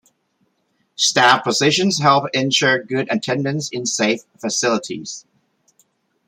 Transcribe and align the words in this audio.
Staff 0.95 1.43
positions 1.43 1.99
help 1.99 2.23
ensure 2.33 2.81
good 2.83 3.07
attendance 3.11 3.69
in 3.69 3.85
safe 3.85 4.21
facilities. 4.39 5.27